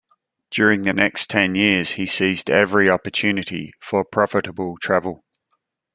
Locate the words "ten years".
1.29-1.91